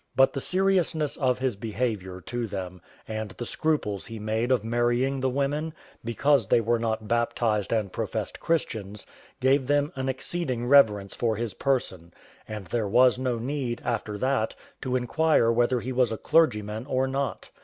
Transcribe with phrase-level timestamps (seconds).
[0.15, 5.19] But the seriousness of his behaviour to them, and the scruples he made of marrying
[5.19, 9.05] the women, because they were not baptized and professed Christians,
[9.41, 12.15] gave them an exceeding reverence for his person;
[12.47, 17.07] and there was no need, after that, to inquire whether he was a clergyman or
[17.07, 17.51] not.